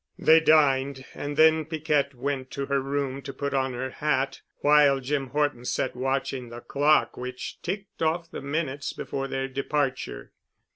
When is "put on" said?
3.31-3.73